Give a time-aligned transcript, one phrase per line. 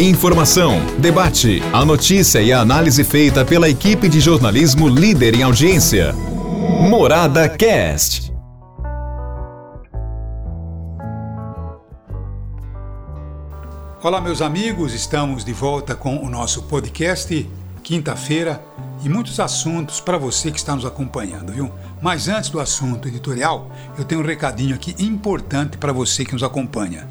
[0.00, 6.12] Informação, debate, a notícia e a análise feita pela equipe de jornalismo líder em audiência.
[6.88, 8.32] Morada Cast.
[14.00, 17.50] Olá, meus amigos, estamos de volta com o nosso podcast,
[17.82, 18.62] quinta-feira,
[19.02, 21.72] e muitos assuntos para você que está nos acompanhando, viu?
[22.00, 23.68] Mas antes do assunto editorial,
[23.98, 27.08] eu tenho um recadinho aqui importante para você que nos acompanha.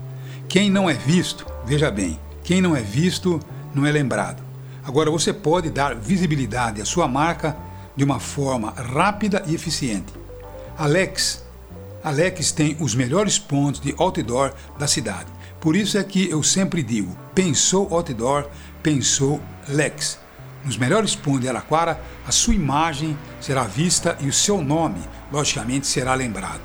[0.47, 2.17] Quem não é visto, veja bem,
[2.48, 3.41] quem não é visto
[3.75, 4.41] não é lembrado.
[4.81, 7.58] Agora você pode dar visibilidade à sua marca
[7.94, 10.13] de uma forma rápida e eficiente.
[10.77, 11.44] Alex,
[12.02, 15.26] Alex tem os melhores pontos de outdoor da cidade.
[15.59, 18.48] Por isso é que eu sempre digo: pensou outdoor,
[18.82, 20.18] pensou Lex.
[20.63, 25.02] Nos melhores pontos de Araquara, a sua imagem será vista e o seu nome,
[25.34, 26.62] logicamente, será lembrado.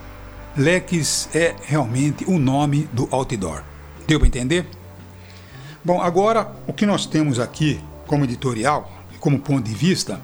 [0.57, 3.65] Lex é realmente o nome do outdoor.
[4.07, 4.65] Deu para entender?
[5.85, 10.21] Bom, agora o que nós temos aqui como editorial, como ponto de vista,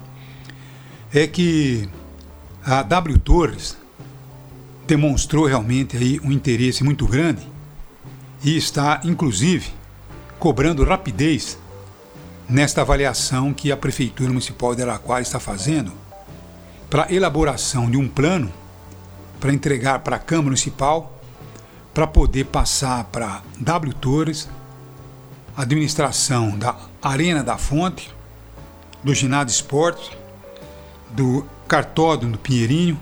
[1.13, 1.89] é que
[2.63, 3.77] a W Torres
[4.87, 7.45] demonstrou realmente aí um interesse muito grande
[8.41, 9.69] e está, inclusive,
[10.39, 11.57] cobrando rapidez
[12.47, 15.91] nesta avaliação que a Prefeitura Municipal de Araquara está fazendo
[16.89, 18.49] para elaboração de um plano
[19.41, 21.19] para entregar para a Câmara Municipal
[21.93, 24.47] para poder passar para W Torres,
[25.61, 28.13] administração da Arena da Fonte,
[29.03, 30.17] do Ginásio Esporte,
[31.09, 32.99] do Cartódromo do Pinheirinho,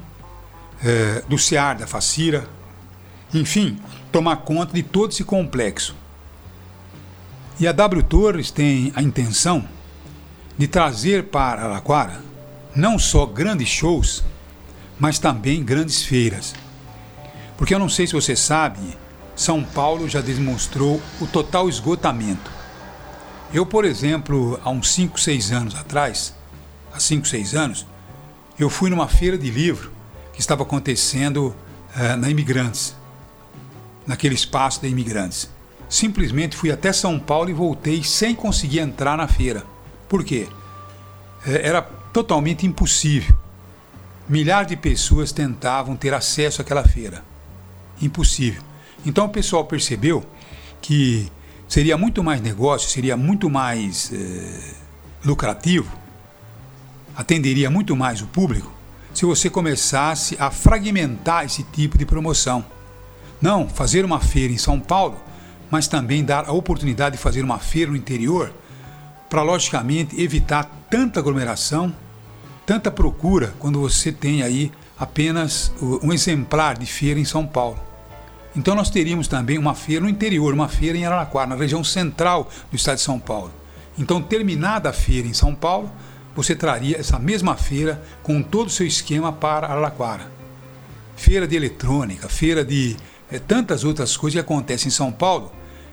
[0.83, 2.47] é, do CEAR da Facira,
[3.33, 3.79] enfim,
[4.11, 5.95] tomar conta de todo esse complexo.
[7.59, 9.67] E a W Torres tem a intenção
[10.57, 12.21] de trazer para Araquara
[12.75, 14.23] não só grandes shows,
[14.99, 16.55] mas também grandes feiras.
[17.57, 18.79] Porque eu não sei se você sabe,
[19.37, 22.51] São Paulo já demonstrou o total esgotamento.
[23.53, 26.33] Eu, por exemplo, há uns 5, 6 anos atrás,
[26.91, 27.85] há 5, 6 anos,
[28.57, 29.91] eu fui numa feira de livro
[30.33, 31.55] que estava acontecendo
[31.95, 32.95] uh, na Imigrantes,
[34.07, 35.47] naquele espaço da Imigrantes.
[35.87, 39.63] Simplesmente fui até São Paulo e voltei sem conseguir entrar na feira.
[40.09, 40.47] Por quê?
[41.45, 43.37] É, era totalmente impossível.
[44.27, 47.23] Milhares de pessoas tentavam ter acesso àquela feira
[48.01, 48.61] impossível.
[49.07, 50.21] Então o pessoal percebeu
[50.81, 51.31] que
[51.65, 54.73] seria muito mais negócio, seria muito mais é,
[55.23, 55.89] lucrativo,
[57.15, 58.69] atenderia muito mais o público
[59.13, 62.63] se você começasse a fragmentar esse tipo de promoção.
[63.41, 65.17] Não fazer uma feira em São Paulo,
[65.71, 68.53] mas também dar a oportunidade de fazer uma feira no interior,
[69.29, 71.95] para logicamente evitar tanta aglomeração,
[72.65, 74.69] tanta procura quando você tem aí
[74.99, 77.86] apenas um exemplar de feira em São Paulo.
[78.57, 82.49] Então nós teríamos também uma feira no interior, uma feira em Araraquara, na região central
[82.71, 83.53] do estado de São Paulo.
[83.99, 85.91] Então, terminada a feira em São Paulo,
[86.35, 90.31] você traria essa mesma feira com todo o seu esquema para Araraquara.
[91.15, 92.97] Feira de eletrônica, feira de
[93.31, 95.51] é, tantas outras coisas que acontecem em São Paulo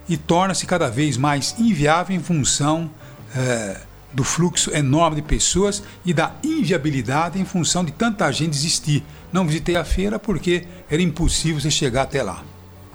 [0.08, 2.90] e torna-se cada vez mais inviável em função
[3.36, 9.04] é, do fluxo enorme de pessoas e da inviabilidade em função de tanta gente existir.
[9.30, 12.42] Não visitei a feira porque era impossível você chegar até lá.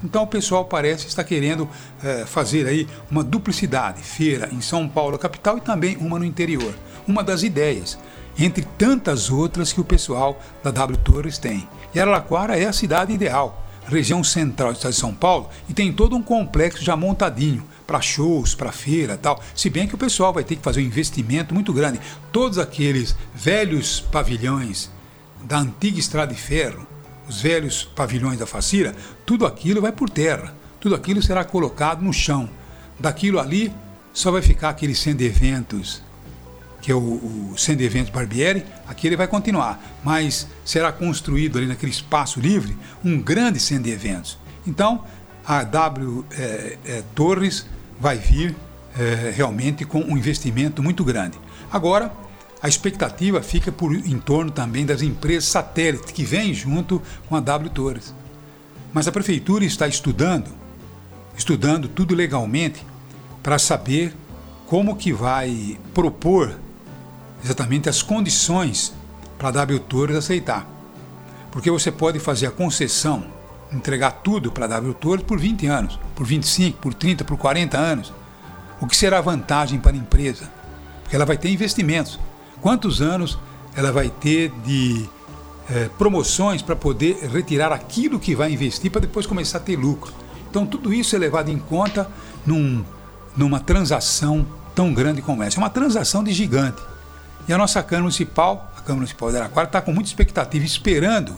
[0.02, 1.68] Então o pessoal parece estar querendo
[2.02, 6.74] é, fazer aí uma duplicidade, feira em São Paulo, capital, e também uma no interior.
[7.06, 7.98] Uma das ideias,
[8.38, 11.68] entre tantas outras que o pessoal da W Torres tem.
[11.94, 15.92] E Araraquara é a cidade ideal, região central do estado de São Paulo, e tem
[15.92, 19.42] todo um complexo já montadinho para shows, para feira tal.
[19.54, 22.00] Se bem que o pessoal vai ter que fazer um investimento muito grande.
[22.30, 24.88] Todos aqueles velhos pavilhões
[25.42, 26.86] da antiga estrada de ferro,
[27.30, 30.52] os velhos pavilhões da Facira, tudo aquilo vai por terra.
[30.80, 32.50] Tudo aquilo será colocado no chão.
[32.98, 33.72] Daquilo ali
[34.12, 36.02] só vai ficar aquele de eventos,
[36.82, 41.92] que é o, o de eventos Barbieri, aquele vai continuar, mas será construído ali naquele
[41.92, 44.36] espaço livre um grande de eventos.
[44.66, 45.04] Então,
[45.46, 47.66] a W é, é, Torres
[48.00, 48.56] vai vir
[48.98, 51.38] é, realmente com um investimento muito grande.
[51.70, 52.12] Agora,
[52.62, 57.40] a expectativa fica por em torno também das empresas satélites que vêm junto com a
[57.40, 58.14] W Torres.
[58.92, 60.50] Mas a prefeitura está estudando,
[61.36, 62.84] estudando tudo legalmente
[63.42, 64.14] para saber
[64.66, 66.58] como que vai propor
[67.42, 68.92] exatamente as condições
[69.38, 70.68] para a W Torres aceitar.
[71.50, 73.24] Porque você pode fazer a concessão
[73.72, 77.78] entregar tudo para a W Torres por 20 anos, por 25, por 30, por 40
[77.78, 78.12] anos.
[78.80, 80.50] O que será vantagem para a empresa?
[81.02, 82.18] Porque ela vai ter investimentos.
[82.60, 83.38] Quantos anos
[83.74, 85.08] ela vai ter de
[85.68, 90.12] é, promoções para poder retirar aquilo que vai investir para depois começar a ter lucro?
[90.50, 92.10] Então, tudo isso é levado em conta
[92.46, 92.84] num
[93.36, 95.56] numa transação tão grande como essa.
[95.56, 96.82] É uma transação de gigante.
[97.48, 101.36] E a nossa Câmara Municipal, a Câmara Municipal de Araquara, está com muita expectativa, esperando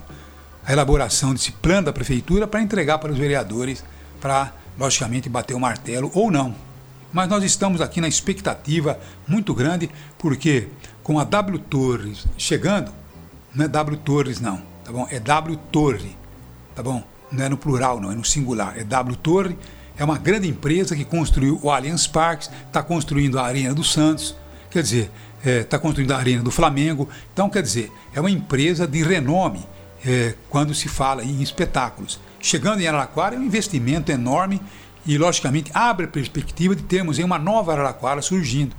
[0.65, 3.85] a elaboração desse plano da Prefeitura para entregar para os vereadores,
[4.21, 6.55] para, logicamente, bater o martelo ou não.
[7.13, 8.99] Mas nós estamos aqui na expectativa
[9.29, 10.69] muito grande, porque
[11.03, 12.93] com a W Torres chegando,
[13.55, 15.07] não é W Torres não, tá bom?
[15.11, 16.17] É W Torre,
[16.75, 17.03] tá bom?
[17.31, 19.57] Não é no plural não, é no singular, é W Torre.
[19.97, 24.35] É uma grande empresa que construiu o Allianz Parques, está construindo a Arena do Santos,
[24.71, 27.09] quer dizer, está é, tá construindo a Arena do Flamengo.
[27.33, 29.67] Então, quer dizer, é uma empresa de renome
[30.05, 32.19] é, quando se fala em espetáculos.
[32.41, 34.61] Chegando em Araraquara é um investimento enorme
[35.07, 38.75] e, logicamente, abre a perspectiva de termos uma nova Araraquara surgindo.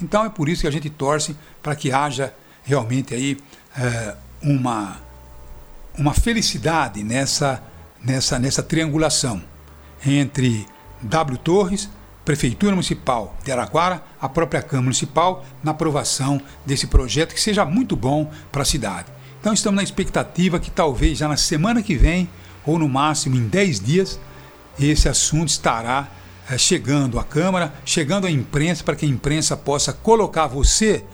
[0.00, 2.34] Então é por isso que a gente torce para que haja
[2.64, 3.38] realmente aí
[3.76, 5.00] é, uma,
[5.96, 7.62] uma felicidade nessa,
[8.02, 9.42] nessa, nessa triangulação
[10.04, 10.66] entre
[11.02, 11.88] W Torres,
[12.24, 17.94] Prefeitura Municipal de Araquara, a própria Câmara Municipal, na aprovação desse projeto que seja muito
[17.94, 19.06] bom para a cidade.
[19.40, 22.28] Então estamos na expectativa que talvez já na semana que vem,
[22.64, 24.20] ou no máximo em 10 dias,
[24.78, 26.08] esse assunto estará
[26.56, 31.04] chegando à Câmara, chegando à imprensa, para que a imprensa possa colocar você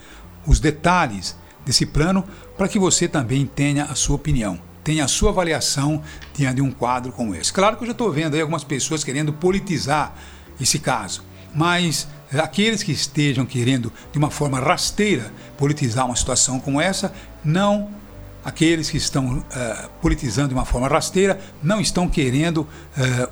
[0.46, 2.24] os detalhes desse plano,
[2.56, 6.02] para que você também tenha a sua opinião, tenha a sua avaliação
[6.34, 7.52] diante de um quadro como esse.
[7.52, 10.14] Claro que eu já estou vendo aí algumas pessoas querendo politizar
[10.60, 11.22] esse caso,
[11.54, 17.12] mas aqueles que estejam querendo de uma forma rasteira politizar uma situação como essa,
[17.44, 17.90] não
[18.44, 22.68] aqueles que estão uh, politizando de uma forma rasteira não estão querendo uh,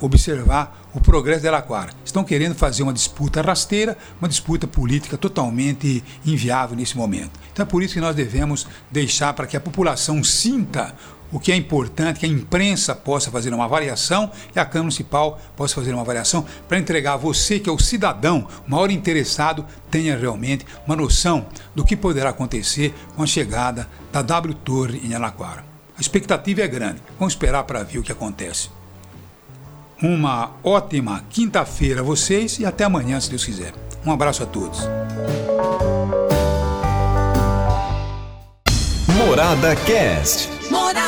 [0.01, 1.93] observar o progresso de Araquara.
[2.05, 7.39] Estão querendo fazer uma disputa rasteira, uma disputa política totalmente inviável nesse momento.
[7.53, 10.95] Então é por isso que nós devemos deixar para que a população sinta
[11.33, 15.41] o que é importante que a imprensa possa fazer uma avaliação e a Câmara Municipal
[15.57, 19.65] possa fazer uma avaliação para entregar a você, que é o cidadão, o maior interessado,
[19.91, 25.15] tenha realmente uma noção do que poderá acontecer com a chegada da W Torre em
[25.15, 25.65] Alaquara.
[25.97, 27.03] A expectativa é grande.
[27.19, 28.71] Vamos esperar para ver o que acontece.
[30.03, 33.75] Uma ótima quinta-feira a vocês e até amanhã, se Deus quiser.
[34.05, 34.81] Um abraço a todos.
[39.15, 40.49] Morada Cast.
[40.71, 41.00] Morada.